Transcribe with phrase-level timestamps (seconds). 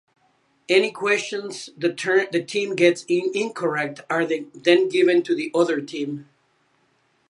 [0.67, 1.93] Any questions the
[2.47, 6.27] team gets incorrect are then given to the other team.